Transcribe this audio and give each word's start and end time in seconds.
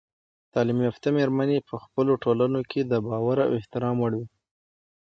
تعلیم 0.53 0.79
یافته 0.87 1.07
میرمنې 1.17 1.57
په 1.69 1.75
خپلو 1.83 2.13
ټولنو 2.23 2.59
کې 2.69 2.81
د 2.83 2.93
باور 3.07 3.37
او 3.45 3.51
احترام 3.59 3.95
وړ 3.99 4.13
وي. 4.19 4.27